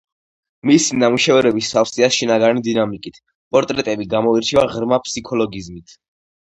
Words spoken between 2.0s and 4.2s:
შინაგანი დინამიკით; პორტრეტები